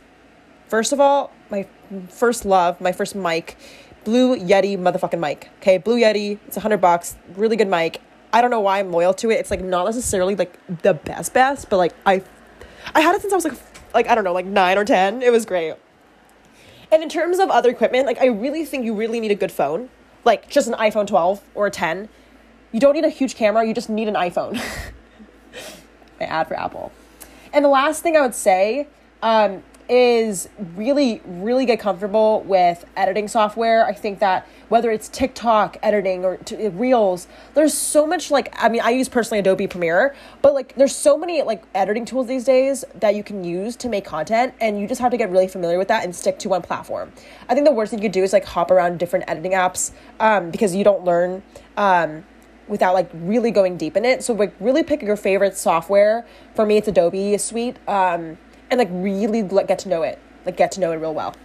First 0.68 0.94
of 0.94 1.02
all, 1.02 1.32
my 1.52 1.68
first 2.10 2.46
love, 2.46 2.82
my 2.82 2.92
first 2.92 3.16
mic 3.16 3.58
Blue 4.06 4.38
Yeti 4.38 4.78
motherfucking 4.78 5.20
mic. 5.20 5.50
Okay, 5.60 5.78
Blue 5.78 6.00
Yeti. 6.00 6.40
It's 6.48 6.56
a 6.56 6.62
hundred 6.62 6.78
bucks. 6.78 7.16
Really 7.36 7.58
good 7.58 7.68
mic. 7.68 8.02
I 8.32 8.42
don't 8.42 8.52
know 8.52 8.62
why 8.62 8.80
I'm 8.80 8.92
loyal 8.92 9.14
to 9.16 9.32
it. 9.32 9.40
It's 9.40 9.52
like 9.52 9.62
not 9.62 9.86
necessarily 9.86 10.36
like 10.36 10.58
the 10.84 10.94
best 10.94 11.34
best, 11.34 11.70
but 11.70 11.78
like 11.78 11.94
I, 12.06 12.24
I 12.94 13.02
had 13.02 13.16
it 13.16 13.22
since 13.22 13.34
I 13.34 13.36
was 13.36 13.46
like 13.46 13.58
like 13.94 14.08
I 14.08 14.16
don't 14.16 14.24
know 14.24 14.34
like 14.34 14.46
nine 14.46 14.78
or 14.78 14.86
ten. 14.86 15.22
It 15.22 15.32
was 15.32 15.46
great. 15.46 15.76
And 16.92 17.04
in 17.04 17.10
terms 17.10 17.40
of 17.40 17.50
other 17.50 17.70
equipment, 17.70 18.06
like 18.06 18.20
I 18.22 18.28
really 18.28 18.64
think 18.64 18.86
you 18.86 18.94
really 18.94 19.20
need 19.20 19.32
a 19.32 19.36
good 19.36 19.52
phone, 19.52 19.90
like 20.24 20.50
just 20.50 20.68
an 20.68 20.76
iPhone 20.76 21.08
12 21.08 21.42
or 21.56 21.68
a 21.68 21.72
10. 21.72 22.08
You 22.72 22.80
don't 22.80 22.94
need 22.94 23.06
a 23.06 23.10
huge 23.10 23.36
camera. 23.36 23.66
You 23.66 23.74
just 23.74 23.90
need 23.90 24.08
an 24.08 24.16
iPhone. 24.16 24.54
My 26.20 26.26
ad 26.26 26.48
for 26.48 26.58
Apple. 26.60 26.92
And 27.52 27.66
the 27.66 27.70
last 27.70 28.04
thing 28.04 28.16
I 28.16 28.22
would 28.22 28.36
say 28.36 28.88
um, 29.22 29.64
is 29.89 30.50
really, 30.75 31.22
really 31.25 31.65
get 31.65 31.80
comfortable 31.80 32.42
with 32.42 32.86
editing 32.96 33.27
software. 33.27 33.86
I 33.86 33.94
think 33.94 34.20
that 34.20 34.48
whether 34.70 34.92
it's 34.92 35.08
TikTok 35.10 35.77
editing 35.84 36.25
or 36.25 36.38
t- 36.38 36.68
Reels, 36.70 37.27
there's 37.54 37.74
so 37.74 38.08
much 38.08 38.32
like, 38.32 38.54
I 38.58 38.70
mean, 38.70 38.82
I 38.82 38.89
use 38.89 39.08
personally 39.10 39.39
Adobe 39.39 39.68
Premiere, 39.68 40.15
but 40.42 40.54
like 40.54 40.75
there's 40.75 40.96
so 40.96 41.18
many 41.18 41.42
like 41.44 41.63
editing 41.75 42.06
tools 42.06 42.27
these 42.27 42.46
days 42.46 42.84
that 42.96 43.15
you 43.15 43.24
can 43.24 43.44
use 43.44 43.75
to 43.77 43.89
make 43.89 44.06
content 44.06 44.54
and 44.60 44.80
you 44.80 44.88
just 44.88 45.01
have 45.01 45.12
to 45.12 45.18
get 45.18 45.30
really 45.30 45.48
familiar 45.48 45.77
with 45.77 45.88
that 45.89 46.04
and 46.04 46.15
stick 46.15 46.39
to 46.39 46.50
one 46.50 46.62
platform. 46.62 47.12
I 47.48 47.54
think 47.54 47.65
the 47.65 47.74
worst 47.74 47.92
thing 47.92 48.00
you 48.00 48.04
could 48.04 48.12
do 48.12 48.24
is 48.24 48.34
like 48.34 48.46
hop 48.46 48.72
around 48.72 48.98
different 48.98 49.25
editing 49.27 49.51
apps 49.51 49.92
um, 50.20 50.51
because 50.51 50.75
you 50.75 50.84
don't 50.84 51.04
learn. 51.04 51.44
Um, 51.77 52.24
without 52.68 52.94
like 52.94 53.10
really 53.13 53.51
going 53.51 53.77
deep 53.77 53.96
in 53.96 54.06
it. 54.06 54.24
So 54.24 54.34
like 54.34 54.54
really 54.60 54.84
pick 54.84 55.01
your 55.01 55.15
favorite 55.15 55.56
software. 55.56 56.25
For 56.56 56.65
me, 56.65 56.77
it's 56.77 56.88
Adobe 56.88 57.38
Suite. 57.38 57.77
Um, 57.88 58.38
and 58.69 58.77
like 58.77 58.89
really 58.91 59.41
get 59.41 59.79
to 59.79 59.89
know 59.89 60.03
it, 60.03 60.19
like 60.45 60.57
get 60.57 60.72
to 60.74 60.79
know 60.79 60.91
it 60.91 60.95
real 60.95 61.13
well. 61.13 61.36